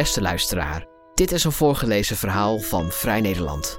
Beste 0.00 0.20
luisteraar, 0.20 0.86
dit 1.14 1.32
is 1.32 1.44
een 1.44 1.52
voorgelezen 1.52 2.16
verhaal 2.16 2.58
van 2.58 2.90
Vrij 2.90 3.20
Nederland. 3.20 3.78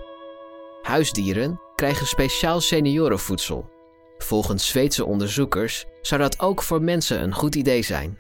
Huisdieren 0.82 1.62
krijgen 1.76 2.08
speciaal 2.08 2.62
seniorenvoedsel. 2.62 3.70
Volgens 4.18 4.68
Zweedse 4.68 5.06
onderzoekers 5.06 5.86
zou 6.02 6.22
dat 6.22 6.40
ook 6.40 6.62
voor 6.62 6.82
mensen 6.82 7.24
een 7.24 7.34
goed 7.34 7.56
idee 7.56 7.82
zijn. 7.82 8.20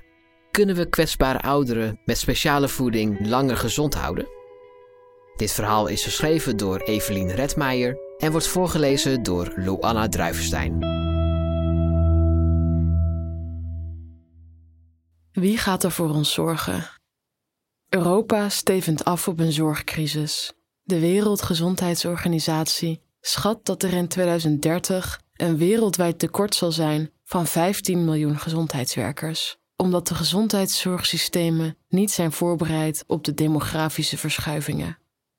Kunnen 0.51 0.75
we 0.75 0.89
kwetsbare 0.89 1.39
ouderen 1.39 1.99
met 2.05 2.17
speciale 2.17 2.67
voeding 2.67 3.27
langer 3.27 3.57
gezond 3.57 3.93
houden? 3.93 4.27
Dit 5.35 5.51
verhaal 5.51 5.87
is 5.87 6.03
geschreven 6.03 6.57
door 6.57 6.79
Evelien 6.79 7.31
Redmeijer 7.31 7.97
en 8.17 8.31
wordt 8.31 8.47
voorgelezen 8.47 9.23
door 9.23 9.53
Luana 9.55 10.07
Druivenstein. 10.07 10.79
Wie 15.31 15.57
gaat 15.57 15.83
er 15.83 15.91
voor 15.91 16.09
ons 16.09 16.33
zorgen? 16.33 17.00
Europa 17.93 18.49
stevend 18.49 19.03
af 19.03 19.27
op 19.27 19.39
een 19.39 19.51
zorgcrisis. 19.51 20.53
De 20.83 20.99
Wereldgezondheidsorganisatie 20.99 23.01
schat 23.21 23.65
dat 23.65 23.83
er 23.83 23.93
in 23.93 24.07
2030 24.07 25.21
een 25.35 25.57
wereldwijd 25.57 26.19
tekort 26.19 26.55
zal 26.55 26.71
zijn 26.71 27.11
van 27.23 27.47
15 27.47 28.05
miljoen 28.05 28.37
gezondheidswerkers, 28.37 29.57
omdat 29.75 30.07
de 30.07 30.15
gezondheidszorgsystemen 30.15 31.77
niet 31.89 32.11
zijn 32.11 32.31
voorbereid 32.31 33.03
op 33.07 33.23
de 33.23 33.33
demografische 33.33 34.17
verschuivingen. 34.17 34.97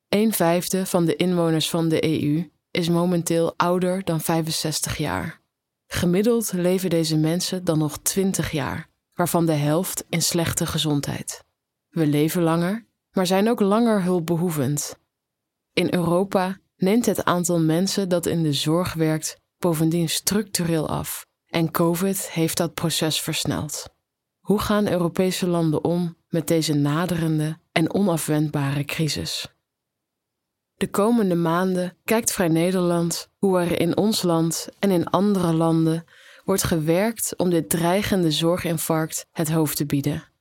Een 0.09 0.33
vijfde 0.33 0.87
van 0.87 1.05
de 1.05 1.16
inwoners 1.16 1.70
van 1.70 1.89
de 1.89 2.05
EU 2.05 2.50
is 2.70 2.89
momenteel 2.89 3.55
ouder 3.56 4.05
dan 4.05 4.20
65 4.20 4.97
jaar. 4.97 5.41
Gemiddeld 5.87 6.53
leven 6.53 6.91
deze 6.91 7.16
mensen 7.16 7.64
dan 7.64 7.78
nog 7.78 7.98
20 7.98 8.50
jaar, 8.50 8.89
waarvan 9.14 9.47
de 9.47 9.53
helft 9.53 10.05
in 10.09 10.23
slechte 10.23 10.66
gezondheid. 10.66 11.50
We 11.93 12.07
leven 12.07 12.43
langer, 12.43 12.87
maar 13.11 13.27
zijn 13.27 13.48
ook 13.48 13.61
langer 13.61 14.03
hulpbehoevend. 14.03 14.98
In 15.73 15.95
Europa 15.95 16.59
neemt 16.77 17.07
het 17.07 17.25
aantal 17.25 17.61
mensen 17.61 18.09
dat 18.09 18.27
in 18.27 18.43
de 18.43 18.53
zorg 18.53 18.95
werkt 18.95 19.37
bovendien 19.59 20.09
structureel 20.09 20.89
af 20.89 21.27
en 21.47 21.71
COVID 21.71 22.31
heeft 22.31 22.57
dat 22.57 22.75
proces 22.75 23.21
versneld. 23.21 23.89
Hoe 24.41 24.59
gaan 24.59 24.89
Europese 24.89 25.47
landen 25.47 25.84
om 25.84 26.17
met 26.29 26.49
deze 26.49 26.75
naderende 26.75 27.59
en 27.73 27.95
onafwendbare 27.95 28.84
crisis? 28.84 29.47
De 30.75 30.91
komende 30.91 31.34
maanden 31.34 31.97
kijkt 32.05 32.33
Vrij 32.33 32.49
Nederland 32.49 33.29
hoe 33.39 33.61
er 33.61 33.81
in 33.81 33.97
ons 33.97 34.23
land 34.23 34.69
en 34.79 34.91
in 34.91 35.06
andere 35.06 35.53
landen 35.53 36.05
wordt 36.45 36.62
gewerkt 36.62 37.37
om 37.37 37.51
dit 37.51 37.71
dreigende 37.71 38.31
zorginfarct 38.31 39.27
het 39.31 39.51
hoofd 39.51 39.77
te 39.77 39.87
bieden. 39.87 40.31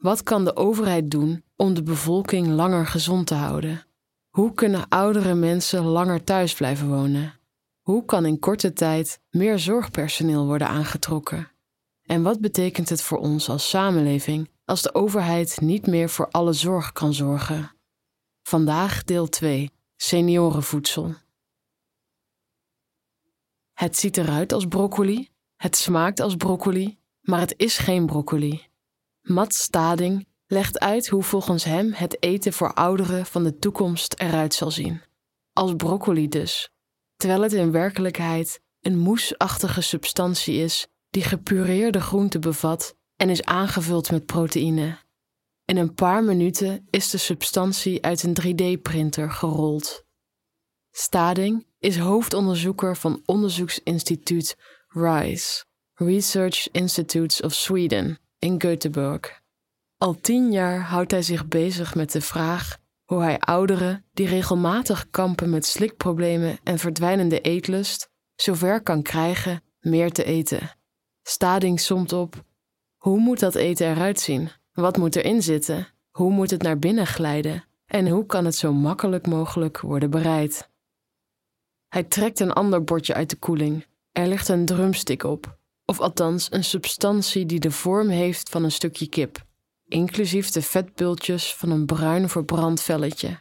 Wat 0.00 0.22
kan 0.22 0.44
de 0.44 0.56
overheid 0.56 1.10
doen 1.10 1.44
om 1.56 1.74
de 1.74 1.82
bevolking 1.82 2.46
langer 2.46 2.86
gezond 2.86 3.26
te 3.26 3.34
houden? 3.34 3.86
Hoe 4.28 4.54
kunnen 4.54 4.88
oudere 4.88 5.34
mensen 5.34 5.82
langer 5.84 6.24
thuis 6.24 6.54
blijven 6.54 6.88
wonen? 6.88 7.38
Hoe 7.80 8.04
kan 8.04 8.26
in 8.26 8.38
korte 8.38 8.72
tijd 8.72 9.20
meer 9.30 9.58
zorgpersoneel 9.58 10.46
worden 10.46 10.68
aangetrokken? 10.68 11.50
En 12.02 12.22
wat 12.22 12.40
betekent 12.40 12.88
het 12.88 13.02
voor 13.02 13.18
ons 13.18 13.48
als 13.48 13.68
samenleving 13.68 14.50
als 14.64 14.82
de 14.82 14.94
overheid 14.94 15.60
niet 15.60 15.86
meer 15.86 16.08
voor 16.08 16.28
alle 16.30 16.52
zorg 16.52 16.92
kan 16.92 17.14
zorgen? 17.14 17.72
Vandaag 18.42 19.04
deel 19.04 19.28
2: 19.28 19.70
seniorenvoedsel. 19.96 21.14
Het 23.72 23.98
ziet 23.98 24.16
eruit 24.16 24.52
als 24.52 24.66
broccoli, 24.66 25.28
het 25.56 25.76
smaakt 25.76 26.20
als 26.20 26.36
broccoli, 26.36 26.98
maar 27.20 27.40
het 27.40 27.54
is 27.56 27.78
geen 27.78 28.06
broccoli. 28.06 28.69
Matt 29.22 29.54
Stading 29.54 30.26
legt 30.46 30.78
uit 30.78 31.08
hoe 31.08 31.22
volgens 31.22 31.64
hem 31.64 31.92
het 31.92 32.22
eten 32.22 32.52
voor 32.52 32.74
ouderen 32.74 33.26
van 33.26 33.44
de 33.44 33.56
toekomst 33.56 34.14
eruit 34.18 34.54
zal 34.54 34.70
zien. 34.70 35.02
Als 35.52 35.74
broccoli 35.76 36.28
dus, 36.28 36.70
terwijl 37.16 37.42
het 37.42 37.52
in 37.52 37.72
werkelijkheid 37.72 38.60
een 38.80 38.98
moesachtige 38.98 39.80
substantie 39.80 40.54
is 40.54 40.86
die 41.10 41.22
gepureerde 41.22 42.00
groenten 42.00 42.40
bevat 42.40 42.96
en 43.16 43.30
is 43.30 43.44
aangevuld 43.44 44.10
met 44.10 44.26
proteïne. 44.26 44.98
In 45.64 45.76
een 45.76 45.94
paar 45.94 46.24
minuten 46.24 46.86
is 46.90 47.10
de 47.10 47.18
substantie 47.18 48.02
uit 48.04 48.22
een 48.22 48.36
3D-printer 48.40 49.30
gerold. 49.30 50.04
Stading 50.90 51.66
is 51.78 51.98
hoofdonderzoeker 51.98 52.96
van 52.96 53.22
onderzoeksinstituut 53.24 54.56
RISE, 54.88 55.64
Research 55.94 56.68
Institutes 56.70 57.42
of 57.42 57.54
Sweden, 57.54 58.18
in 58.40 58.56
Göteborg. 58.58 59.40
Al 59.96 60.20
tien 60.20 60.52
jaar 60.52 60.80
houdt 60.80 61.10
hij 61.10 61.22
zich 61.22 61.48
bezig 61.48 61.94
met 61.94 62.12
de 62.12 62.20
vraag 62.20 62.78
hoe 63.04 63.22
hij 63.22 63.38
ouderen 63.38 64.04
die 64.12 64.26
regelmatig 64.26 65.10
kampen 65.10 65.50
met 65.50 65.66
slikproblemen 65.66 66.58
en 66.62 66.78
verdwijnende 66.78 67.40
eetlust 67.40 68.10
zover 68.34 68.82
kan 68.82 69.02
krijgen 69.02 69.62
meer 69.80 70.12
te 70.12 70.24
eten. 70.24 70.70
Stading 71.22 71.80
somt 71.80 72.12
op: 72.12 72.44
hoe 72.96 73.18
moet 73.18 73.40
dat 73.40 73.54
eten 73.54 73.90
eruit 73.90 74.20
zien? 74.20 74.50
Wat 74.72 74.96
moet 74.96 75.16
erin 75.16 75.42
zitten? 75.42 75.88
Hoe 76.10 76.30
moet 76.30 76.50
het 76.50 76.62
naar 76.62 76.78
binnen 76.78 77.06
glijden? 77.06 77.64
En 77.86 78.08
hoe 78.08 78.26
kan 78.26 78.44
het 78.44 78.54
zo 78.54 78.72
makkelijk 78.72 79.26
mogelijk 79.26 79.80
worden 79.80 80.10
bereid? 80.10 80.70
Hij 81.88 82.02
trekt 82.04 82.40
een 82.40 82.52
ander 82.52 82.84
bordje 82.84 83.14
uit 83.14 83.30
de 83.30 83.36
koeling. 83.36 83.86
Er 84.12 84.26
ligt 84.26 84.48
een 84.48 84.66
drumstick 84.66 85.22
op, 85.22 85.58
of 85.90 86.00
althans 86.00 86.52
een 86.52 86.64
substantie 86.64 87.46
die 87.46 87.60
de 87.60 87.70
vorm 87.70 88.08
heeft 88.08 88.48
van 88.48 88.64
een 88.64 88.72
stukje 88.72 89.08
kip, 89.08 89.44
inclusief 89.88 90.50
de 90.50 90.62
vetbultjes 90.62 91.54
van 91.54 91.70
een 91.70 91.86
bruin 91.86 92.28
verbrand 92.28 92.82
velletje. 92.82 93.38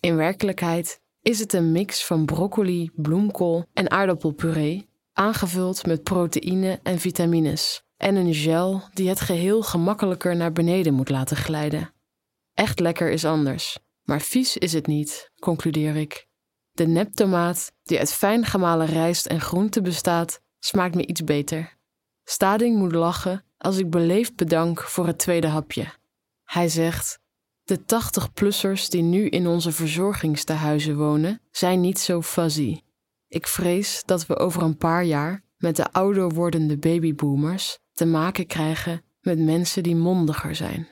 In 0.00 0.16
werkelijkheid 0.16 1.00
is 1.22 1.38
het 1.38 1.52
een 1.52 1.72
mix 1.72 2.04
van 2.04 2.24
broccoli, 2.24 2.90
bloemkool 2.94 3.64
en 3.72 3.90
aardappelpuree, 3.90 4.88
aangevuld 5.12 5.86
met 5.86 6.02
proteïne 6.02 6.80
en 6.82 6.98
vitamines, 6.98 7.82
en 7.96 8.16
een 8.16 8.34
gel 8.34 8.82
die 8.94 9.08
het 9.08 9.20
geheel 9.20 9.62
gemakkelijker 9.62 10.36
naar 10.36 10.52
beneden 10.52 10.94
moet 10.94 11.08
laten 11.08 11.36
glijden. 11.36 11.92
Echt 12.54 12.80
lekker 12.80 13.10
is 13.10 13.24
anders, 13.24 13.78
maar 14.02 14.20
vies 14.20 14.56
is 14.56 14.72
het 14.72 14.86
niet, 14.86 15.30
concludeer 15.38 15.96
ik. 15.96 16.26
De 16.72 16.86
neptomaat, 16.86 17.72
die 17.82 17.98
uit 17.98 18.12
fijn 18.12 18.44
gemalen 18.44 18.86
rijst 18.86 19.26
en 19.26 19.40
groente 19.40 19.80
bestaat, 19.80 20.42
smaakt 20.58 20.94
me 20.94 21.06
iets 21.06 21.24
beter. 21.24 21.82
Stading 22.24 22.76
moet 22.76 22.92
lachen 22.92 23.44
als 23.58 23.76
ik 23.76 23.90
beleefd 23.90 24.36
bedank 24.36 24.80
voor 24.80 25.06
het 25.06 25.18
tweede 25.18 25.46
hapje. 25.46 25.86
Hij 26.44 26.68
zegt: 26.68 27.18
De 27.64 27.78
80-plussers 27.78 28.88
die 28.88 29.02
nu 29.02 29.28
in 29.28 29.46
onze 29.46 29.72
verzorgingstehuizen 29.72 30.96
wonen, 30.96 31.40
zijn 31.50 31.80
niet 31.80 31.98
zo 31.98 32.22
fuzzy. 32.22 32.80
Ik 33.28 33.46
vrees 33.46 34.02
dat 34.04 34.26
we 34.26 34.36
over 34.36 34.62
een 34.62 34.76
paar 34.76 35.04
jaar 35.04 35.42
met 35.56 35.76
de 35.76 35.92
ouder 35.92 36.28
wordende 36.28 36.78
babyboomers 36.78 37.78
te 37.92 38.06
maken 38.06 38.46
krijgen 38.46 39.02
met 39.20 39.38
mensen 39.38 39.82
die 39.82 39.96
mondiger 39.96 40.54
zijn. 40.54 40.88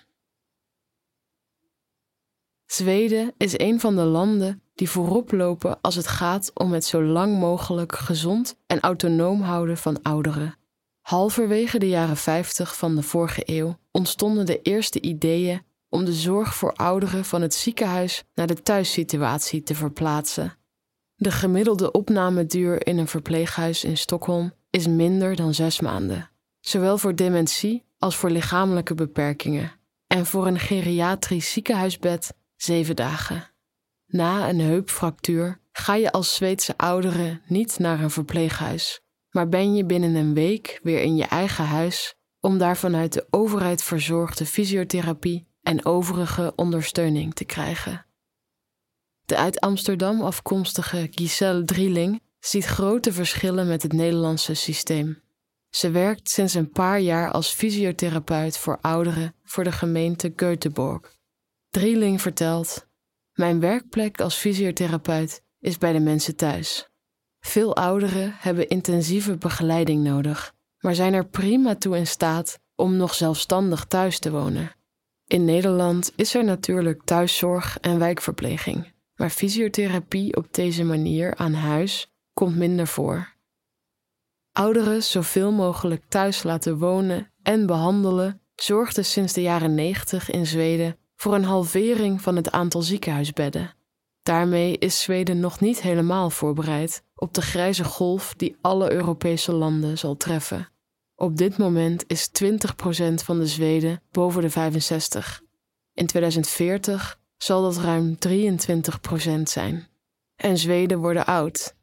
Zweden 2.67 3.35
is 3.37 3.59
een 3.59 3.81
van 3.81 3.97
de 3.97 4.05
landen 4.05 4.63
die 4.75 4.91
voorop 4.91 5.33
lopen 5.33 5.81
als 5.81 5.95
het 5.95 6.07
gaat 6.07 6.51
om 6.55 6.73
het 6.73 6.85
zo 6.85 7.03
lang 7.03 7.39
mogelijk 7.39 7.97
gezond 7.97 8.57
en 8.67 8.81
autonoom 8.81 9.41
houden 9.41 9.77
van 9.77 10.03
ouderen. 10.03 10.57
Halverwege 11.03 11.79
de 11.79 11.89
jaren 11.89 12.17
50 12.17 12.77
van 12.77 12.95
de 12.95 13.03
vorige 13.03 13.43
eeuw 13.45 13.79
ontstonden 13.91 14.47
de 14.47 14.63
eerste 14.63 15.01
ideeën 15.01 15.63
om 15.89 16.05
de 16.05 16.13
zorg 16.13 16.55
voor 16.55 16.73
ouderen 16.73 17.25
van 17.25 17.43
het 17.43 17.55
ziekenhuis 17.55 18.25
naar 18.35 18.47
de 18.47 18.63
thuissituatie 18.63 19.63
te 19.63 19.75
verplaatsen. 19.75 20.57
De 21.15 21.31
gemiddelde 21.31 21.91
opnameduur 21.91 22.87
in 22.87 22.99
een 22.99 23.09
verpleeghuis 23.09 23.85
in 23.85 23.97
Stockholm 23.97 24.53
is 24.71 24.87
minder 24.87 25.37
dan 25.37 25.55
zes 25.55 25.81
maanden, 25.81 26.31
zowel 26.61 26.99
voor 26.99 27.15
dementie 27.15 27.85
als 27.99 28.17
voor 28.17 28.31
lichamelijke 28.31 28.95
beperkingen, 28.95 29.73
en 30.07 30.27
voor 30.27 30.47
een 30.47 30.59
geriatrisch 30.59 31.53
ziekenhuisbed 31.53 32.35
zeven 32.57 32.97
dagen. 32.97 33.51
Na 34.07 34.49
een 34.49 34.61
heupfractuur 34.61 35.61
ga 35.73 35.95
je 35.95 36.13
als 36.13 36.35
Zweedse 36.35 36.77
ouderen 36.77 37.43
niet 37.47 37.79
naar 37.79 38.01
een 38.01 38.11
verpleeghuis, 38.11 39.02
maar 39.33 39.49
ben 39.49 39.75
je 39.75 39.85
binnen 39.85 40.15
een 40.15 40.35
week 40.35 40.81
weer 40.83 41.03
in 41.03 41.17
je 41.17 41.25
eigen 41.25 41.65
huis 41.65 42.15
om 42.41 42.59
daar 42.59 42.77
vanuit 42.77 43.13
de 43.13 43.27
overheid 43.31 43.83
verzorgde 43.83 44.47
fysiotherapie 44.47 45.47
en 45.63 45.85
overige 45.85 46.53
ondersteuning 46.57 47.35
te 47.35 47.45
krijgen. 47.45 48.07
De 49.25 49.37
uit 49.37 49.61
Amsterdam 49.61 50.21
afkomstige 50.21 51.09
Giselle 51.11 51.65
Drieling 51.65 52.23
ziet 52.39 52.65
grote 52.65 53.13
verschillen 53.13 53.67
met 53.67 53.83
het 53.83 53.93
Nederlandse 53.93 54.55
systeem. 54.55 55.23
Ze 55.71 55.91
werkt 55.91 56.31
sinds 56.31 56.55
een 56.55 56.71
paar 56.71 57.01
jaar 57.01 57.31
als 57.31 57.51
fysiotherapeut 57.51 58.59
voor 58.59 58.79
ouderen 58.81 59.35
voor 59.45 59.65
de 59.65 59.73
gemeente 59.73 60.33
Göteborg. 60.37 61.17
Drieling 61.71 62.21
vertelt: 62.21 62.89
Mijn 63.33 63.61
werkplek 63.61 64.21
als 64.21 64.37
fysiotherapeut 64.37 65.43
is 65.59 65.79
bij 65.79 65.93
de 65.93 66.01
mensen 66.01 66.37
thuis. 66.37 66.92
Veel 67.47 67.77
ouderen 67.77 68.35
hebben 68.39 68.69
intensieve 68.69 69.37
begeleiding 69.37 70.05
nodig, 70.05 70.55
maar 70.79 70.95
zijn 70.95 71.15
er 71.15 71.27
prima 71.27 71.75
toe 71.75 71.97
in 71.97 72.07
staat 72.07 72.59
om 72.77 72.97
nog 72.97 73.15
zelfstandig 73.15 73.85
thuis 73.85 74.19
te 74.19 74.31
wonen. 74.31 74.73
In 75.27 75.45
Nederland 75.45 76.13
is 76.17 76.35
er 76.35 76.45
natuurlijk 76.45 77.03
thuiszorg 77.05 77.79
en 77.81 77.99
wijkverpleging, 77.99 78.93
maar 79.15 79.31
fysiotherapie 79.31 80.37
op 80.37 80.55
deze 80.55 80.85
manier 80.85 81.35
aan 81.37 81.53
huis 81.53 82.13
komt 82.33 82.57
minder 82.57 82.87
voor. 82.87 83.33
Ouderen 84.53 85.03
zoveel 85.03 85.53
mogelijk 85.53 86.05
thuis 86.09 86.43
laten 86.43 86.79
wonen 86.79 87.33
en 87.43 87.67
behandelen 87.67 88.41
zorgde 88.55 89.03
sinds 89.03 89.33
de 89.33 89.43
jaren 89.43 89.75
90 89.75 90.31
in 90.31 90.47
Zweden 90.47 90.97
voor 91.17 91.35
een 91.35 91.45
halvering 91.45 92.23
van 92.23 92.37
het 92.37 92.51
aantal 92.51 92.83
ziekenhuisbedden. 92.83 93.75
Daarmee 94.23 94.79
is 94.79 95.01
Zweden 95.01 95.41
nog 95.41 95.61
niet 95.61 95.81
helemaal 95.81 96.31
voorbereid 96.31 97.03
op 97.15 97.35
de 97.35 97.43
grijze 97.43 97.85
golf 97.85 98.35
die 98.37 98.57
alle 98.61 98.93
Europese 98.93 99.53
landen 99.53 99.99
zal 99.99 100.17
treffen. 100.17 100.69
Op 101.15 101.37
dit 101.37 101.59
moment 101.59 102.05
is 102.07 102.29
20% 102.29 103.15
van 103.15 103.39
de 103.39 103.47
Zweden 103.47 104.03
boven 104.11 104.43
de 104.43 104.51
65. 104.51 105.43
In 105.93 106.07
2040 106.07 107.19
zal 107.37 107.63
dat 107.63 107.77
ruim 107.77 108.17
23% 108.29 109.43
zijn. 109.43 109.89
En 110.37 110.59
Zweden 110.59 110.99
worden 110.99 111.27
oud. 111.27 111.77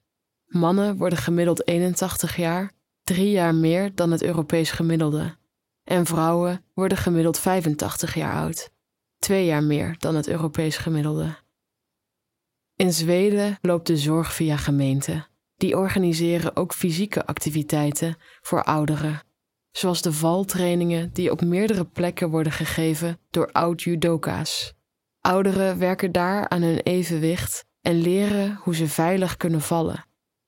Mannen 0.45 0.97
worden 0.97 1.19
gemiddeld 1.19 1.67
81 1.67 2.35
jaar, 2.35 2.71
drie 3.03 3.31
jaar 3.31 3.55
meer 3.55 3.95
dan 3.95 4.11
het 4.11 4.23
Europees 4.23 4.71
gemiddelde. 4.71 5.37
En 5.83 6.05
vrouwen 6.05 6.65
worden 6.73 6.97
gemiddeld 6.97 7.39
85 7.39 8.13
jaar 8.15 8.33
oud, 8.33 8.71
twee 9.17 9.45
jaar 9.45 9.63
meer 9.63 9.95
dan 9.99 10.15
het 10.15 10.27
Europees 10.27 10.77
gemiddelde. 10.77 11.37
In 12.79 12.93
Zweden 12.93 13.57
loopt 13.61 13.87
de 13.87 13.97
zorg 13.97 14.33
via 14.33 14.57
gemeenten. 14.57 15.27
Die 15.57 15.77
organiseren 15.77 16.55
ook 16.55 16.73
fysieke 16.73 17.25
activiteiten 17.25 18.17
voor 18.41 18.63
ouderen, 18.63 19.21
zoals 19.71 20.01
de 20.01 20.13
valtrainingen 20.13 21.13
die 21.13 21.31
op 21.31 21.41
meerdere 21.41 21.85
plekken 21.85 22.29
worden 22.29 22.51
gegeven 22.51 23.19
door 23.29 23.51
oud-judoka's. 23.51 24.73
Ouderen 25.21 25.79
werken 25.79 26.11
daar 26.11 26.49
aan 26.49 26.61
hun 26.61 26.79
evenwicht 26.79 27.65
en 27.81 28.01
leren 28.01 28.59
hoe 28.61 28.75
ze 28.75 28.87
veilig 28.87 29.37
kunnen 29.37 29.61
vallen. 29.61 30.05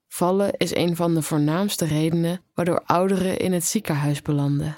Vallen 0.07 0.54
is 0.57 0.75
een 0.75 0.95
van 0.95 1.13
de 1.13 1.22
voornaamste 1.22 1.86
redenen 1.86 2.42
waardoor 2.54 2.83
ouderen 2.86 3.38
in 3.38 3.54
het 3.54 3.63
ziekenhuis 3.63 4.22
belanden. 4.22 4.78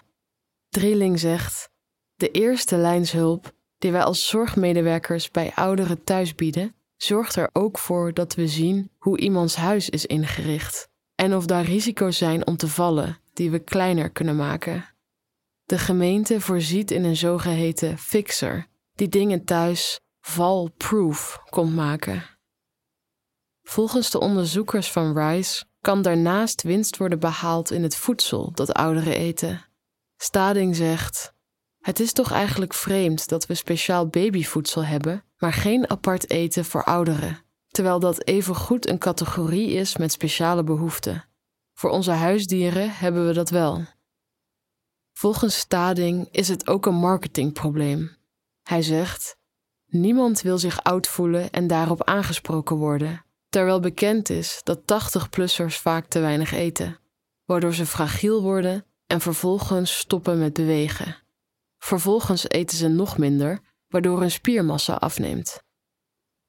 Drieling 0.69 1.19
zegt: 1.19 1.69
De 2.15 2.31
eerste 2.31 2.77
lijnshulp 2.77 3.51
die 3.77 3.91
wij 3.91 4.03
als 4.03 4.27
zorgmedewerkers 4.27 5.31
bij 5.31 5.51
ouderen 5.55 6.03
thuis 6.03 6.35
bieden, 6.35 6.75
zorgt 6.97 7.35
er 7.35 7.49
ook 7.53 7.77
voor 7.77 8.13
dat 8.13 8.35
we 8.35 8.47
zien 8.47 8.91
hoe 8.97 9.19
iemands 9.19 9.55
huis 9.55 9.89
is 9.89 10.05
ingericht 10.05 10.89
en 11.15 11.35
of 11.35 11.45
daar 11.45 11.63
risico's 11.63 12.17
zijn 12.17 12.47
om 12.47 12.57
te 12.57 12.67
vallen 12.67 13.17
die 13.33 13.51
we 13.51 13.59
kleiner 13.59 14.09
kunnen 14.09 14.35
maken. 14.35 14.85
De 15.63 15.77
gemeente 15.77 16.41
voorziet 16.41 16.91
in 16.91 17.03
een 17.03 17.15
zogeheten 17.15 17.97
fixer 17.97 18.67
die 18.95 19.09
dingen 19.09 19.45
thuis 19.45 19.99
val-proof 20.21 21.41
komt 21.49 21.75
maken. 21.75 22.23
Volgens 23.63 24.09
de 24.09 24.19
onderzoekers 24.19 24.91
van 24.91 25.17
Rice 25.17 25.65
kan 25.81 26.01
daarnaast 26.01 26.61
winst 26.61 26.97
worden 26.97 27.19
behaald 27.19 27.71
in 27.71 27.83
het 27.83 27.95
voedsel 27.95 28.51
dat 28.51 28.73
ouderen 28.73 29.15
eten. 29.15 29.65
Stading 30.17 30.75
zegt: 30.75 31.33
Het 31.79 31.99
is 31.99 32.13
toch 32.13 32.31
eigenlijk 32.31 32.73
vreemd 32.73 33.29
dat 33.29 33.45
we 33.45 33.55
speciaal 33.55 34.07
babyvoedsel 34.07 34.85
hebben, 34.85 35.23
maar 35.43 35.53
geen 35.53 35.89
apart 35.89 36.29
eten 36.29 36.65
voor 36.65 36.83
ouderen, 36.83 37.43
terwijl 37.67 37.99
dat 37.99 38.25
evengoed 38.25 38.89
een 38.89 38.97
categorie 38.97 39.71
is 39.71 39.97
met 39.97 40.11
speciale 40.11 40.63
behoeften. 40.63 41.25
Voor 41.73 41.89
onze 41.89 42.11
huisdieren 42.11 42.91
hebben 42.91 43.27
we 43.27 43.33
dat 43.33 43.49
wel. 43.49 43.85
Volgens 45.13 45.57
Stading 45.57 46.27
is 46.31 46.47
het 46.47 46.67
ook 46.67 46.85
een 46.85 46.95
marketingprobleem. 46.95 48.15
Hij 48.61 48.81
zegt: 48.81 49.37
Niemand 49.85 50.41
wil 50.41 50.57
zich 50.57 50.83
oud 50.83 51.07
voelen 51.07 51.49
en 51.51 51.67
daarop 51.67 52.03
aangesproken 52.03 52.75
worden, 52.75 53.25
terwijl 53.49 53.79
bekend 53.79 54.29
is 54.29 54.61
dat 54.63 54.79
80-plussers 54.79 55.81
vaak 55.81 56.05
te 56.05 56.19
weinig 56.19 56.51
eten, 56.51 56.99
waardoor 57.45 57.73
ze 57.73 57.85
fragiel 57.85 58.41
worden 58.41 58.85
en 59.07 59.21
vervolgens 59.21 59.97
stoppen 59.97 60.39
met 60.39 60.53
bewegen. 60.53 61.17
Vervolgens 61.77 62.49
eten 62.49 62.77
ze 62.77 62.87
nog 62.87 63.17
minder, 63.17 63.72
waardoor 63.93 64.19
hun 64.19 64.31
spiermassa 64.31 64.93
afneemt. 64.93 65.63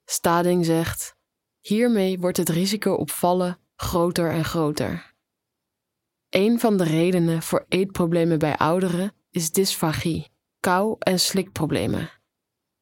Stading 0.05 0.65
zegt: 0.65 1.17
hiermee 1.61 2.19
wordt 2.19 2.37
het 2.37 2.49
risico 2.49 2.93
op 2.93 3.11
vallen 3.11 3.59
groter 3.77 4.31
en 4.31 4.45
groter. 4.45 5.15
Een 6.29 6.61
van 6.61 6.77
de 6.77 6.85
redenen 6.85 7.43
voor 7.43 7.65
eetproblemen 7.69 8.39
bij 8.39 8.57
ouderen 8.57 9.13
is 9.31 9.51
dysfagie, 9.51 10.31
kou- 10.61 10.97
en 10.99 11.21
slikproblemen. 11.21 12.11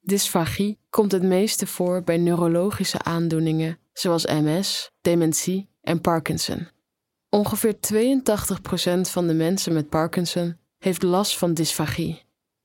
Dysfagie 0.01 0.79
komt 0.91 1.13
het 1.13 1.23
meeste 1.23 1.67
voor 1.67 2.03
bij 2.03 2.17
neurologische 2.17 3.03
aandoeningen 3.03 3.79
zoals 3.93 4.25
MS, 4.25 4.91
dementie 5.01 5.69
en 5.81 6.01
Parkinson. 6.01 6.69
Ongeveer 7.29 7.75
82% 7.81 9.11
van 9.11 9.27
de 9.27 9.35
mensen 9.35 9.73
met 9.73 9.89
Parkinson 9.89 10.59
heeft 10.79 11.03
last 11.03 11.39
van 11.39 11.55
dysfagie. 11.55 12.22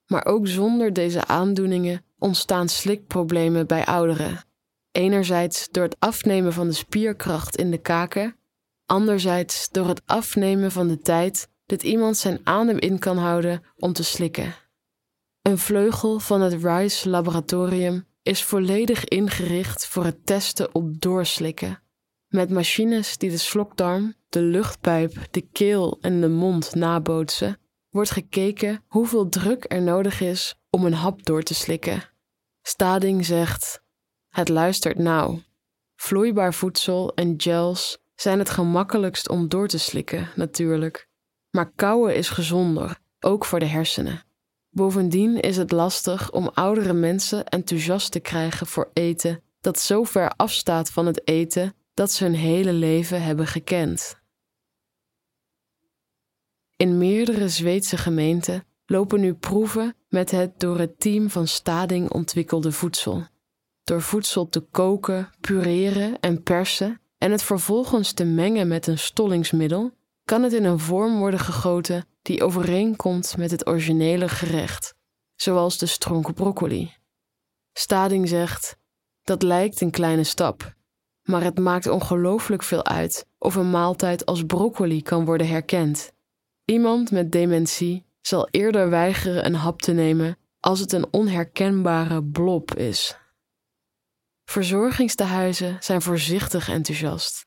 Maar 0.07 0.25
ook 0.25 0.47
zonder 0.47 0.93
deze 0.93 1.25
aandoeningen 1.25 2.05
ontstaan 2.19 2.69
slikproblemen 2.69 3.67
bij 3.67 3.85
ouderen. 3.85 4.45
Enerzijds 4.91 5.67
door 5.71 5.83
het 5.83 5.95
afnemen 5.99 6.53
van 6.53 6.67
de 6.67 6.73
spierkracht 6.73 7.55
in 7.55 7.71
de 7.71 7.77
kaken, 7.77 8.35
anderzijds 8.85 9.69
door 9.69 9.87
het 9.87 10.01
afnemen 10.05 10.71
van 10.71 10.87
de 10.87 10.99
tijd 10.99 11.49
dat 11.65 11.83
iemand 11.83 12.17
zijn 12.17 12.39
adem 12.43 12.77
in 12.77 12.99
kan 12.99 13.17
houden 13.17 13.63
om 13.75 13.93
te 13.93 14.03
slikken. 14.03 14.55
Een 15.41 15.57
vleugel 15.57 16.19
van 16.19 16.41
het 16.41 16.63
Rice 16.63 17.09
Laboratorium 17.09 18.05
is 18.23 18.43
volledig 18.43 19.05
ingericht 19.05 19.87
voor 19.87 20.05
het 20.05 20.25
testen 20.25 20.75
op 20.75 21.01
doorslikken. 21.01 21.81
Met 22.27 22.49
machines 22.49 23.17
die 23.17 23.29
de 23.29 23.37
slokdarm, 23.37 24.15
de 24.29 24.41
luchtpijp, 24.41 25.27
de 25.31 25.41
keel 25.41 25.97
en 26.01 26.21
de 26.21 26.29
mond 26.29 26.75
nabootsen, 26.75 27.59
wordt 27.89 28.11
gekeken 28.11 28.83
hoeveel 28.87 29.29
druk 29.29 29.65
er 29.67 29.81
nodig 29.81 30.21
is 30.21 30.55
om 30.69 30.85
een 30.85 30.93
hap 30.93 31.25
door 31.25 31.43
te 31.43 31.53
slikken. 31.53 32.09
Stading 32.61 33.25
zegt: 33.25 33.81
Het 34.29 34.49
luistert 34.49 34.97
nauw. 34.97 35.41
Vloeibaar 35.95 36.53
voedsel 36.53 37.13
en 37.13 37.33
gels 37.37 37.97
zijn 38.15 38.39
het 38.39 38.49
gemakkelijkst 38.49 39.29
om 39.29 39.47
door 39.47 39.67
te 39.67 39.77
slikken, 39.77 40.29
natuurlijk. 40.35 41.07
Maar 41.49 41.71
kauwen 41.75 42.15
is 42.15 42.29
gezonder, 42.29 42.97
ook 43.19 43.45
voor 43.45 43.59
de 43.59 43.65
hersenen. 43.65 44.23
Bovendien 44.69 45.39
is 45.39 45.57
het 45.57 45.71
lastig 45.71 46.31
om 46.31 46.49
oudere 46.53 46.93
mensen 46.93 47.45
enthousiast 47.45 48.11
te 48.11 48.19
krijgen 48.19 48.67
voor 48.67 48.89
eten 48.93 49.41
dat 49.61 49.79
zo 49.79 50.03
ver 50.03 50.29
afstaat 50.29 50.89
van 50.89 51.05
het 51.05 51.27
eten 51.27 51.73
dat 51.93 52.11
ze 52.11 52.23
hun 52.23 52.35
hele 52.35 52.73
leven 52.73 53.23
hebben 53.23 53.47
gekend. 53.47 54.16
In 56.77 56.97
meerdere 56.97 57.49
Zweedse 57.49 57.97
gemeenten 57.97 58.65
lopen 58.85 59.19
nu 59.19 59.33
proeven 59.33 59.95
met 60.09 60.31
het 60.31 60.59
door 60.59 60.79
het 60.79 60.99
team 60.99 61.29
van 61.29 61.47
Stading 61.47 62.11
ontwikkelde 62.11 62.71
voedsel. 62.71 63.25
Door 63.83 64.01
voedsel 64.01 64.49
te 64.49 64.59
koken, 64.59 65.29
pureren 65.41 66.19
en 66.19 66.43
persen 66.43 67.01
en 67.17 67.31
het 67.31 67.43
vervolgens 67.43 68.11
te 68.11 68.23
mengen 68.23 68.67
met 68.67 68.87
een 68.87 68.97
stollingsmiddel, 68.97 69.91
kan 70.25 70.43
het 70.43 70.53
in 70.53 70.63
een 70.63 70.79
vorm 70.79 71.17
worden 71.17 71.39
gegoten 71.39 72.05
die 72.21 72.43
overeenkomt 72.43 73.37
met 73.37 73.51
het 73.51 73.67
originele 73.67 74.29
gerecht, 74.29 74.95
zoals 75.35 75.77
de 75.77 75.85
stronken 75.85 76.33
broccoli. 76.33 76.93
Stading 77.73 78.27
zegt: 78.27 78.77
dat 79.23 79.41
lijkt 79.41 79.81
een 79.81 79.91
kleine 79.91 80.23
stap, 80.23 80.73
maar 81.23 81.43
het 81.43 81.59
maakt 81.59 81.87
ongelooflijk 81.87 82.63
veel 82.63 82.85
uit 82.85 83.27
of 83.37 83.55
een 83.55 83.69
maaltijd 83.69 84.25
als 84.25 84.45
broccoli 84.45 85.01
kan 85.01 85.25
worden 85.25 85.47
herkend. 85.47 86.15
Iemand 86.69 87.11
met 87.11 87.31
dementie 87.31 88.05
zal 88.21 88.47
eerder 88.51 88.89
weigeren 88.89 89.45
een 89.45 89.55
hap 89.55 89.81
te 89.81 89.91
nemen 89.91 90.37
als 90.59 90.79
het 90.79 90.91
een 90.91 91.13
onherkenbare 91.13 92.23
blob 92.23 92.75
is. 92.75 93.17
Verzorgingstehuizen 94.45 95.77
zijn 95.79 96.01
voorzichtig 96.01 96.69
enthousiast. 96.69 97.45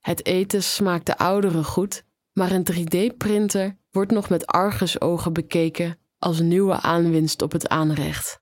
Het 0.00 0.26
eten 0.26 0.62
smaakt 0.62 1.06
de 1.06 1.18
ouderen 1.18 1.64
goed, 1.64 2.04
maar 2.32 2.50
een 2.50 2.66
3D-printer 2.72 3.76
wordt 3.90 4.12
nog 4.12 4.28
met 4.28 4.46
argusogen 4.46 5.32
bekeken 5.32 5.98
als 6.18 6.40
nieuwe 6.40 6.80
aanwinst 6.80 7.42
op 7.42 7.52
het 7.52 7.68
aanrecht. 7.68 8.40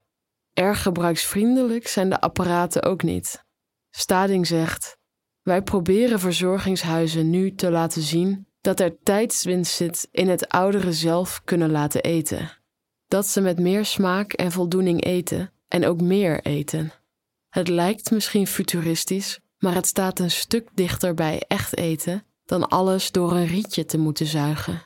Erg 0.53 0.83
gebruiksvriendelijk 0.83 1.89
zijn 1.89 2.09
de 2.09 2.21
apparaten 2.21 2.83
ook 2.83 3.03
niet. 3.03 3.45
Stading 3.91 4.47
zegt: 4.47 4.99
Wij 5.43 5.63
proberen 5.63 6.21
verzorgingshuizen 6.21 7.31
nu 7.31 7.55
te 7.55 7.71
laten 7.71 8.03
zien 8.03 8.53
dat 8.65 8.81
er 8.81 8.97
tijdswinst 9.03 9.75
zit 9.75 10.09
in 10.11 10.29
het 10.29 10.49
ouderen 10.49 10.95
zelf 10.95 11.41
kunnen 11.45 11.71
laten 11.71 12.03
eten. 12.03 12.51
Dat 13.07 13.27
ze 13.27 13.41
met 13.41 13.59
meer 13.59 13.85
smaak 13.85 14.33
en 14.33 14.53
voldoening 14.53 15.05
eten 15.05 15.53
en 15.69 15.87
ook 15.87 16.01
meer 16.01 16.41
eten. 16.43 16.93
Het 17.49 17.69
lijkt 17.69 18.11
misschien 18.11 18.47
futuristisch, 18.47 19.41
maar 19.59 19.75
het 19.75 19.87
staat 19.87 20.19
een 20.19 20.31
stuk 20.31 20.69
dichter 20.75 21.15
bij 21.15 21.43
echt 21.49 21.77
eten 21.77 22.25
dan 22.45 22.69
alles 22.69 23.11
door 23.11 23.33
een 23.33 23.47
rietje 23.47 23.85
te 23.85 23.99
moeten 23.99 24.27
zuigen. 24.27 24.83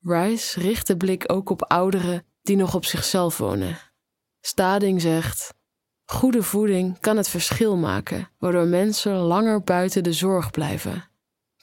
Rice 0.00 0.60
richt 0.60 0.86
de 0.86 0.96
blik 0.96 1.32
ook 1.32 1.50
op 1.50 1.62
ouderen 1.62 2.24
die 2.42 2.56
nog 2.56 2.74
op 2.74 2.84
zichzelf 2.84 3.38
wonen. 3.38 3.78
Stading 4.40 5.00
zegt: 5.00 5.54
Goede 6.04 6.42
voeding 6.42 7.00
kan 7.00 7.16
het 7.16 7.28
verschil 7.28 7.76
maken, 7.76 8.30
waardoor 8.38 8.66
mensen 8.66 9.14
langer 9.14 9.62
buiten 9.62 10.02
de 10.02 10.12
zorg 10.12 10.50
blijven. 10.50 11.14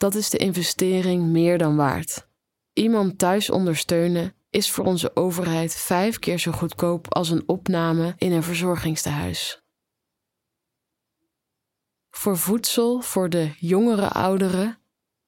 Dat 0.03 0.15
is 0.15 0.29
de 0.29 0.37
investering 0.37 1.23
meer 1.23 1.57
dan 1.57 1.75
waard. 1.75 2.27
Iemand 2.73 3.17
thuis 3.17 3.49
ondersteunen 3.49 4.35
is 4.49 4.71
voor 4.71 4.85
onze 4.85 5.15
overheid 5.15 5.75
vijf 5.75 6.19
keer 6.19 6.39
zo 6.39 6.51
goedkoop 6.51 7.13
als 7.13 7.29
een 7.29 7.43
opname 7.45 8.13
in 8.17 8.31
een 8.31 8.43
verzorgingstehuis. 8.43 9.63
Voor 12.09 12.37
voedsel 12.37 13.01
voor 13.01 13.29
de 13.29 13.51
jongere 13.57 14.09
ouderen 14.09 14.77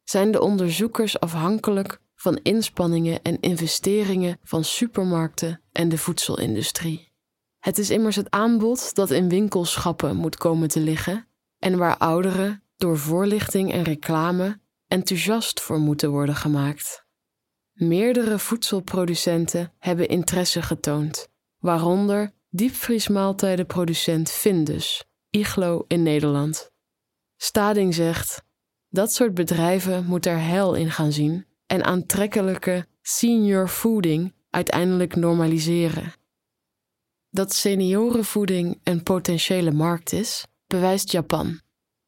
zijn 0.04 0.32
de 0.32 0.42
onderzoekers 0.42 1.20
afhankelijk 1.20 2.02
van 2.16 2.40
inspanningen 2.44 3.22
en 3.22 3.40
investeringen 3.40 4.40
van 4.44 4.64
supermarkten 4.64 5.62
en 5.72 5.90
de 5.90 5.98
voedselindustrie. 5.98 7.12
Het 7.60 7.78
is 7.78 7.90
immers 7.90 8.16
het 8.16 8.30
aanbod 8.30 8.96
dat 8.96 9.12
in 9.12 9.30
winkelschappen 9.30 10.16
moet 10.16 10.38
komen 10.38 10.68
te 10.68 10.80
liggen 10.80 11.28
en 11.60 11.78
waar 11.78 11.98
ouderen 11.98 12.64
door 12.78 12.98
voorlichting 12.98 13.72
en 13.72 13.84
reclame 13.84 14.64
enthousiast 14.88 15.62
voor 15.62 15.80
moeten 15.80 16.10
worden 16.10 16.36
gemaakt. 16.36 17.06
Meerdere 17.74 18.40
voedselproducenten 18.40 19.74
hebben 19.80 20.08
interesse 20.08 20.62
getoond, 20.62 21.28
waaronder 21.58 22.34
diepvriesmaaltijdenproducent 22.50 24.32
Findus, 24.32 25.04
Iglo 25.30 25.86
in 25.88 26.04
Nederland. 26.04 26.72
Stading 27.38 27.94
zegt: 27.94 28.44
dat 28.90 29.14
soort 29.14 29.34
bedrijven 29.34 30.06
moet 30.06 30.26
er 30.26 30.40
hel 30.40 30.74
in 30.74 30.92
gaan 30.92 31.12
zien 31.12 31.46
en 31.68 31.84
aantrekkelijke 31.84 32.88
senior 33.02 33.68
fooding 33.68 34.34
uiteindelijk 34.50 35.16
normaliseren. 35.16 36.14
Dat 37.30 37.54
seniorenvoeding 37.54 38.80
een 38.84 39.04
potentiële 39.04 39.72
markt 39.72 40.12
is, 40.12 40.46
bewijst 40.68 41.12
Japan. 41.12 41.62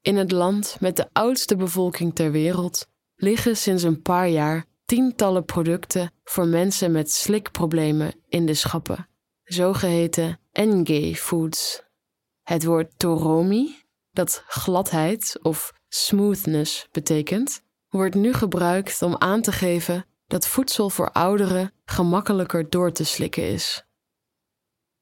In 0.07 0.15
het 0.15 0.31
land 0.31 0.77
met 0.79 0.95
de 0.95 1.09
oudste 1.13 1.55
bevolking 1.55 2.15
ter 2.15 2.31
wereld 2.31 2.87
liggen 3.15 3.57
sinds 3.57 3.83
een 3.83 4.01
paar 4.01 4.27
jaar 4.27 4.65
tientallen 4.85 5.45
producten 5.45 6.11
voor 6.23 6.47
mensen 6.47 6.91
met 6.91 7.11
slikproblemen 7.11 8.13
in 8.27 8.45
de 8.45 8.53
schappen, 8.53 9.07
zogeheten 9.43 10.39
NG 10.51 11.17
foods. 11.17 11.83
Het 12.43 12.65
woord 12.65 12.99
toromi, 12.99 13.75
dat 14.11 14.43
gladheid 14.47 15.39
of 15.41 15.73
smoothness 15.87 16.87
betekent, 16.91 17.61
wordt 17.89 18.15
nu 18.15 18.33
gebruikt 18.33 19.01
om 19.01 19.15
aan 19.17 19.41
te 19.41 19.51
geven 19.51 20.05
dat 20.27 20.47
voedsel 20.47 20.89
voor 20.89 21.11
ouderen 21.11 21.73
gemakkelijker 21.85 22.69
door 22.69 22.91
te 22.91 23.03
slikken 23.03 23.43
is. 23.43 23.85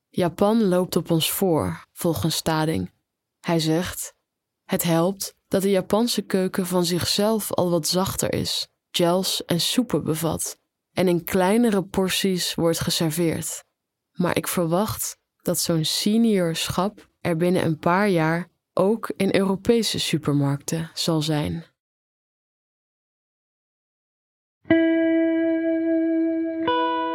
Japan 0.10 0.64
loopt 0.64 0.96
op 0.96 1.12
ons 1.12 1.32
voor, 1.32 1.86
volgens 1.94 2.36
Stading. 2.36 2.92
Hij 3.40 3.60
zegt: 3.60 4.16
Het 4.66 4.84
helpt 4.84 5.36
dat 5.48 5.62
de 5.62 5.70
Japanse 5.70 6.22
keuken 6.22 6.68
van 6.68 6.86
zichzelf 6.86 7.52
al 7.52 7.70
wat 7.70 7.88
zachter 7.88 8.34
is, 8.34 8.68
gels 8.92 9.46
en 9.46 9.60
soepen 9.60 10.04
bevat 10.04 10.58
en 10.94 11.08
in 11.08 11.24
kleinere 11.24 11.84
porties 11.84 12.56
wordt 12.56 12.80
geserveerd. 12.80 13.64
Maar 14.12 14.38
ik 14.38 14.48
verwacht 14.48 15.18
dat 15.42 15.60
zo'n 15.60 15.86
senior 15.86 16.56
schap 16.56 17.10
er 17.22 17.38
binnen 17.38 17.66
een 17.66 17.80
paar 17.80 18.10
jaar 18.10 18.50
ook 18.74 19.12
in 19.18 19.36
Europese 19.36 20.00
supermarkten 20.00 20.92
zal 20.94 21.22
zijn. 21.22 21.66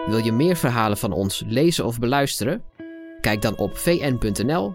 Wil 0.06 0.24
je 0.24 0.32
meer 0.32 0.56
verhalen 0.56 0.98
van 0.98 1.12
ons 1.12 1.42
lezen 1.46 1.84
of 1.84 1.98
beluisteren? 1.98 2.64
Kijk 3.20 3.42
dan 3.42 3.56
op 3.58 3.76
vn.nl 3.76 4.74